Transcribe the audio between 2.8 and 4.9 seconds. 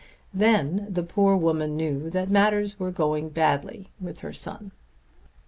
going badly with her son.